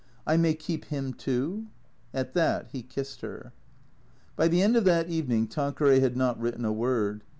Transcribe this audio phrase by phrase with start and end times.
[0.25, 1.67] "I may keep him, too?"
[2.11, 3.53] At that he kissed her.
[4.35, 7.21] By the end of that evening Tanqueray had not written a word.